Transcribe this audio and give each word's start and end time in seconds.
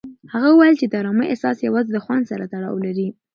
هغه 0.33 0.47
وویل 0.51 0.75
چې 0.81 0.85
د 0.87 0.93
ارامۍ 1.01 1.27
احساس 1.29 1.57
یوازې 1.67 1.89
د 1.93 1.97
خوند 2.05 2.23
سره 2.31 2.43
تړاو 2.53 2.83
لري. 2.85 3.07